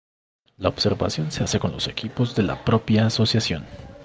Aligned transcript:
La 0.57 0.69
observación 0.69 1.31
se 1.31 1.43
hace 1.43 1.59
con 1.59 1.71
los 1.73 1.87
equipos 1.87 2.33
de 2.35 2.41
la 2.41 2.65
propia 2.65 3.05
asociación. 3.05 3.67